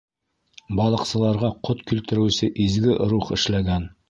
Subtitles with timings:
[0.79, 3.89] -Балыҡсыларға ҡот килтереүсе изге рух эшләгән.